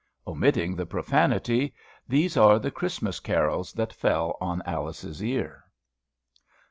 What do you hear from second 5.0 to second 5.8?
ear.